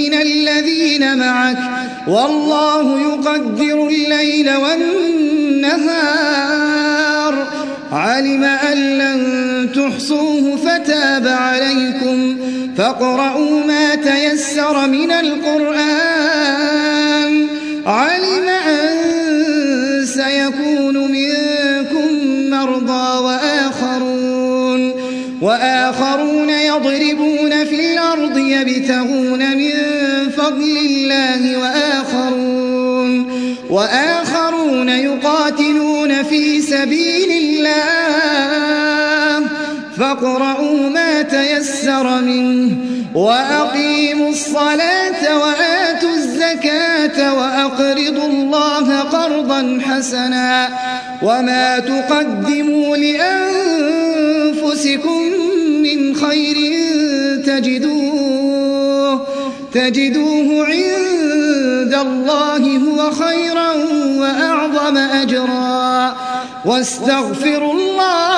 من 0.00 0.14
الذين 0.14 1.18
معك 1.18 1.58
والله 2.08 3.00
يقدر 3.00 3.88
الليل 3.88 4.50
والنهار. 4.56 5.80
علم 7.92 8.44
أن 8.44 8.78
لن 8.98 9.20
تحصوه 9.72 10.56
فتاب 10.56 11.28
عليكم. 11.28 12.36
فاقرؤوا 12.76 13.64
ما 13.64 13.94
تيسر 13.94 14.88
من 14.88 15.10
القرآن. 15.10 15.80
علم 17.86 18.48
أن 18.48 18.86
سيكون 20.06 21.12
منكم 21.12 22.08
مرضى 22.50 23.18
وآخرون. 23.24 24.92
وآخرون 25.42 26.50
يضربون 26.50 27.64
في 27.64 27.92
الأرض 27.92 28.38
يبتغون 28.38 29.56
من 29.56 29.89
فضل 30.60 30.76
الله 30.76 31.58
وآخرون 31.58 33.26
وآخرون 33.70 34.88
يقاتلون 34.88 36.22
في 36.22 36.60
سبيل 36.60 37.30
الله. 37.30 37.70
فاقرؤوا 39.98 40.88
ما 40.88 41.22
تيسر 41.22 42.20
منه 42.20 42.76
وأقيموا 43.14 44.30
الصلاة 44.30 45.38
وآتوا 45.38 46.14
الزكاة 46.14 47.34
وأقرضوا 47.34 48.26
الله 48.26 49.00
قرضا 49.00 49.78
حسنا. 49.82 50.68
وما 51.22 51.78
تقدموا 51.78 52.96
لأنفسكم 52.96 54.40
من 55.82 56.14
خير 56.14 56.56
تجدوه 57.46 58.69
تجدوه 59.74 60.66
عند 60.66 61.94
الله 61.94 62.78
هو 62.78 63.10
خيرا 63.10 63.72
وأعظم 64.18 64.96
أجرا. 64.96 66.16
واستغفروا 66.64 67.72
الله 67.72 68.29